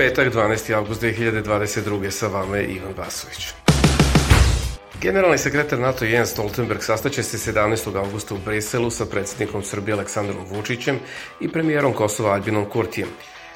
[0.00, 0.72] Petak, 12.
[0.74, 2.10] august 2022.
[2.10, 3.52] sa vama je Ivan Vasović.
[5.00, 7.96] Generalni sekretar NATO Jens Stoltenberg sastaće se 17.
[7.96, 10.98] augusta u Briselu sa predsednikom Srbije Aleksandrom Vučićem
[11.40, 13.08] i premijerom Kosova Albinom Kurtijem.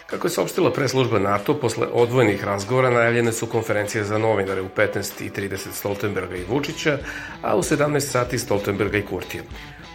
[0.07, 5.59] Kako je saopštila preslužba NATO, posle odvojenih razgovora najavljene su konferencije za novinare u 15.30
[5.73, 6.99] Stoltenberga i Vučića,
[7.43, 9.43] a u 17 sati Stoltenberga i Kurtija.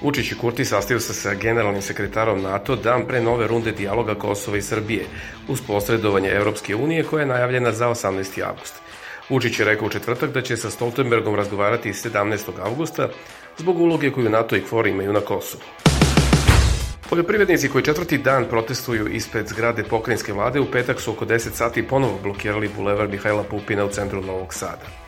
[0.02, 4.58] Vučić i Kurti sastaju se sa generalnim sekretarom NATO dan pre nove runde dijaloga Kosova
[4.58, 5.06] i Srbije,
[5.48, 8.44] uz posredovanje Evropske unije koja je najavljena za 18.
[8.48, 8.76] avgust.
[9.30, 12.40] Vučić je rekao u četvrtak da će sa Stoltenbergom razgovarati 17.
[12.62, 13.10] avgusta
[13.58, 15.64] zbog uloge koju NATO i KFOR imaju na Kosovu.
[17.10, 21.88] Poljoprivrednici koji četvrti dan protestuju ispred zgrade pokrajinske vlade u petak su oko 10 sati
[21.88, 24.99] ponovo blokirali bulevar Mihajla Pupina u centru Novog Sada.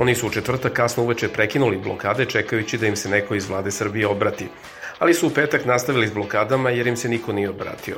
[0.00, 3.70] Oni su u četvrtak kasno uveče prekinuli blokade čekajući da im se neko iz vlade
[3.70, 4.46] Srbije obrati,
[4.98, 7.96] ali su u petak nastavili s blokadama jer im se niko nije obratio.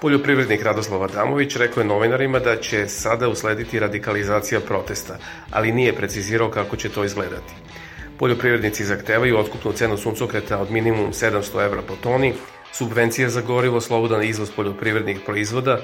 [0.00, 5.18] Poljoprivrednik Radoslav Adamović rekao je novinarima da će sada uslediti radikalizacija protesta,
[5.50, 7.52] ali nije precizirao kako će to izgledati.
[8.18, 12.34] Poljoprivrednici zahtevaju otkupnu cenu suncokreta od minimum 700 evra po toni,
[12.72, 15.80] subvencije za gorivo, slobodan izvoz poljoprivrednih proizvoda,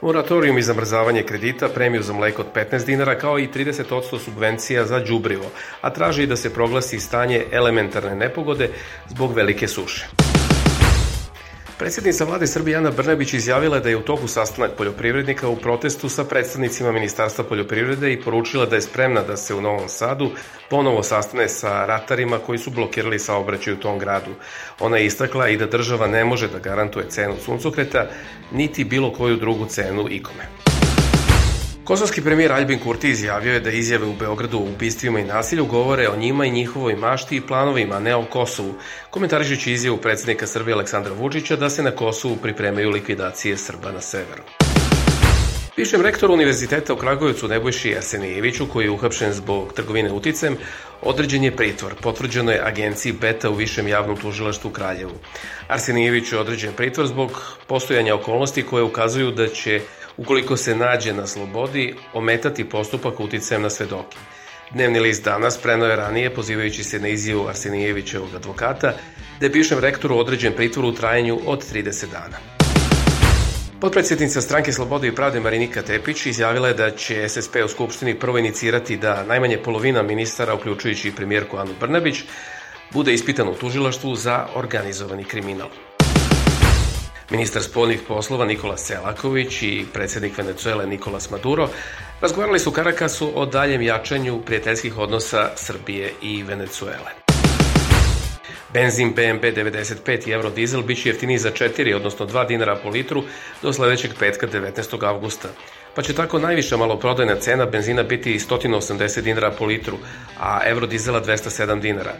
[0.00, 5.00] moratorijum i zamrzavanje kredita, premiju za mleko od 15 dinara, kao i 30% subvencija za
[5.00, 8.70] đubrivo, a traži da se proglasi stanje elementarne nepogode
[9.08, 10.31] zbog velike suše.
[11.82, 16.24] Predsjednica vlade Srbije Ana Brnabić izjavila da je u toku sastanak poljoprivrednika u protestu sa
[16.24, 20.30] predstavnicima Ministarstva poljoprivrede i poručila da je spremna da se u Novom Sadu
[20.70, 24.30] ponovo sastane sa ratarima koji su blokirali saobraćaj u tom gradu.
[24.80, 28.06] Ona je istakla i da država ne može da garantuje cenu suncokreta,
[28.52, 30.71] niti bilo koju drugu cenu ikome.
[31.84, 36.08] Kosovski premijer Albin Kurti izjavio je da izjave u Beogradu o ubistvima i nasilju govore
[36.08, 38.74] o njima i njihovoj mašti i planovima, ne o Kosovu,
[39.10, 44.42] komentarišući izjavu predsednika Srbije Aleksandra Vučića da se na Kosovu pripremaju likvidacije Srba na severu.
[45.76, 50.56] Višem rektoru Univerziteta u Kragujevcu Nebojši Arsenijeviću, koji je uhapšen zbog trgovine uticem,
[51.02, 51.94] određen je pritvor.
[52.00, 55.12] Potvrđeno je agenciji Beta u Višem javnom tužilaštvu u Kraljevu.
[55.68, 59.80] Arsenijević je određen pritvor zbog postojanja okolnosti koje ukazuju da će
[60.16, 64.16] ukoliko se nađe na slobodi, ometati postupak uticajem na svedoke.
[64.70, 68.94] Dnevni list danas prenao je ranije, pozivajući se na izjavu Arsenijevićevog advokata,
[69.40, 72.38] da je bivšem rektoru određen pritvor u trajanju od 30 dana.
[73.80, 78.38] Podpredsjednica stranke Slobode i pravde Marinika Tepić izjavila je da će SSP u Skupštini prvo
[78.38, 82.22] inicirati da najmanje polovina ministara, uključujući i premijerku Anu Brnabić,
[82.92, 85.68] bude ispitan u tužilaštvu za organizovani kriminal.
[87.30, 91.68] Ministar spoljnih poslova Nikola Selaković i predsednik Venezuele Nikolas Maduro
[92.20, 97.22] razgovarali su u Karakasu o daljem jačanju prijateljskih odnosa Srbije i Venezuele.
[98.72, 103.22] Benzin BMB 95 i eurodizel biće jeftiniji za 4, odnosno 2 dinara po litru
[103.62, 105.06] do sledećeg petka 19.
[105.06, 105.48] avgusta.
[105.94, 109.98] Pa će tako najviša maloprodajna cena benzina biti 180 dinara po litru,
[110.40, 112.12] a eurodizela 207 dinara,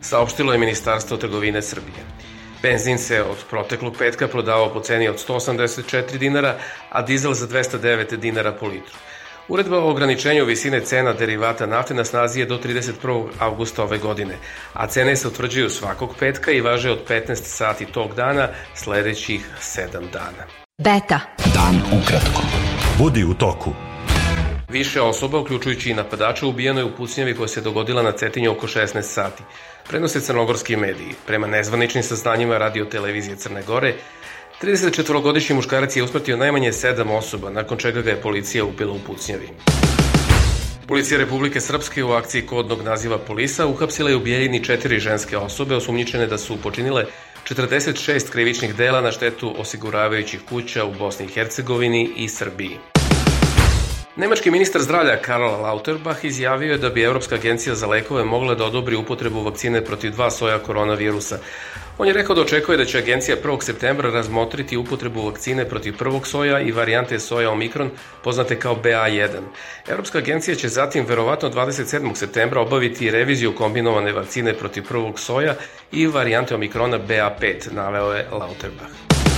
[0.00, 2.29] saopštilo je Ministarstvo trgovine Srbije.
[2.62, 6.58] Benzin se od proteklog petka prodavao po ceni od 184 dinara,
[6.90, 8.94] a dizel za 209 dinara po litru.
[9.48, 13.28] Uredba o ograničenju visine cena derivata nafte na snazi je do 31.
[13.38, 14.36] avgusta ove godine,
[14.72, 20.10] a cene se utvrđuju svakog petka i važe od 15 sati tog dana sledećih 7
[20.12, 20.44] dana.
[20.78, 21.20] Beta.
[21.54, 22.42] Dan ukratko.
[22.98, 23.72] Budi u toku.
[24.68, 28.66] Više osoba, uključujući i napadača, ubijeno je u pucnjavi koja se dogodila na Cetinju oko
[28.66, 29.42] 16 sati.
[29.90, 31.14] Prenose crnogorski mediji.
[31.26, 33.94] Prema nezvaničnim saznanjima radio televizije Crne Gore,
[34.62, 39.48] 34-godišnji muškarac je usmrtio najmanje 7 osoba, nakon čega ga je policija ubila u pucnjavi.
[40.86, 46.26] Policija Republike Srpske u akciji kodnog naziva Polisa uhapsila je ubijeljeni četiri ženske osobe osumnjičene
[46.26, 47.04] da su počinile
[47.48, 52.78] 46 krivičnih dela na štetu osiguravajućih kuća u Bosni i Hercegovini i Srbiji.
[54.20, 58.64] Nemački ministar zdravlja Karl Lauterbach izjavio je da bi Evropska agencija za lekove mogla da
[58.64, 61.38] odobri upotrebu vakcine protiv dva soja koronavirusa.
[61.98, 63.62] On je rekao da očekuje da će agencija 1.
[63.62, 67.90] septembra razmotriti upotrebu vakcine protiv prvog soja i varijante soja Omikron,
[68.24, 69.40] poznate kao BA1.
[69.88, 72.14] Evropska agencija će zatim verovatno 27.
[72.14, 75.54] septembra obaviti reviziju kombinovane vakcine protiv prvog soja
[75.92, 79.29] i varijante Omikrona BA5, naveo je Lauterbach.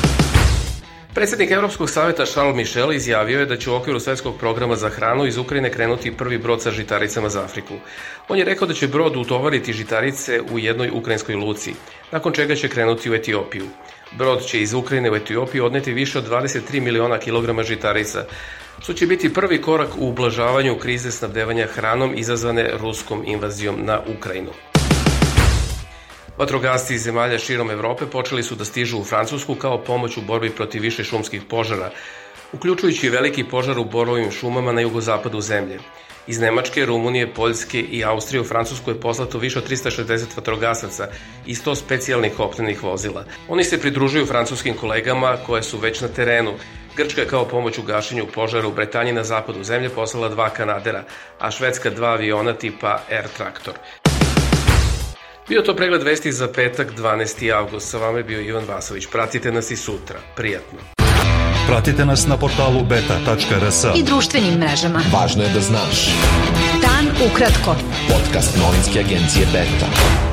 [1.14, 5.26] Predsednik Evropskog saveta Charles Michel izjavio je da će u okviru svetskog programa za hranu
[5.26, 7.74] iz Ukrajine krenuti prvi brod sa žitaricama za Afriku.
[8.28, 11.74] On je rekao da će brod utovariti žitarice u jednoj ukrajinskoj luci,
[12.12, 13.64] nakon čega će krenuti u Etiopiju.
[14.12, 18.24] Brod će iz Ukrajine u Etiopiju odneti više od 23 miliona kilograma žitarica,
[18.82, 24.50] što će biti prvi korak u ublažavanju krize snabdevanja hranom izazvane ruskom invazijom na Ukrajinu.
[26.38, 30.50] Vatrogasci iz zemalja širom Evrope počeli su da stižu u Francusku kao pomoć u borbi
[30.50, 31.90] protiv više šumskih požara.
[32.52, 35.78] uključujući veliki požar u borovim šumama na jugozapadu zemlje.
[36.26, 41.08] Iz Nemačke, Rumunije, Poljske i Austrije u Francusku je poslato više od 360 vatrogasaca
[41.46, 43.24] i 100 specijalnih optenih vozila.
[43.48, 46.52] Oni se pridružuju francuskim kolegama koje su već na terenu.
[46.96, 51.04] Grčka je kao pomoć u gašenju požara u Bretanji na zapadu zemlje poslala dva kanadera,
[51.38, 53.74] a Švedska dva aviona tipa Air Tractor.
[55.48, 57.52] Bio to pregled vesti za petak 12.
[57.54, 57.90] avgust.
[57.90, 59.06] Sa vama je bio Ivan Vasović.
[59.12, 60.18] Pratite nas i sutra.
[60.36, 60.78] Prijatno.
[61.66, 65.02] Pratite nas na portalu beta.rs i društvenim mrežama.
[65.12, 66.06] Važno je da znaš.
[66.82, 67.76] Dan ukratko.
[68.08, 70.31] Podcast novinske agencije Beta.